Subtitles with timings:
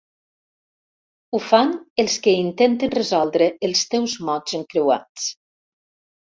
[1.37, 1.73] Ho fan
[2.05, 5.33] els que intenten resoldre els teus mots encreuats.